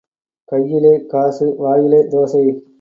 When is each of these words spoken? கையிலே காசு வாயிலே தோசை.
கையிலே 0.51 0.93
காசு 1.05 1.55
வாயிலே 1.57 2.01
தோசை. 2.09 2.61